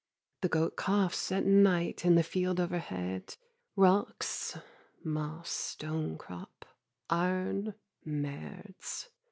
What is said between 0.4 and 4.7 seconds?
The goat coughs at night in the field overhead; Rocks,